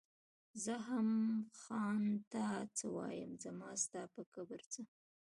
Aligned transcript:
زۀ 0.63 0.75
هم 0.87 1.09
ځان 1.63 2.03
ته 2.31 2.45
څۀ 2.77 2.87
وايم 2.95 3.31
زما 3.43 3.69
ستا 3.83 4.01
پۀ 4.13 4.21
کبر 4.33 4.61
څۀ 4.71 4.81